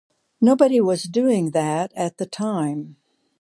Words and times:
Nobody 0.41 0.81
was 0.81 1.03
doing 1.03 1.51
that 1.51 1.93
at 1.95 2.17
that 2.17 2.31
time. 2.31 2.95